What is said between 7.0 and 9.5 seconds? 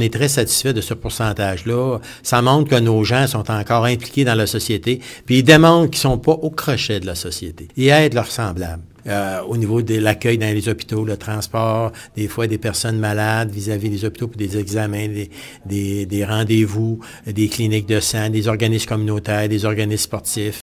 la société. Ils aident leurs semblables. Euh,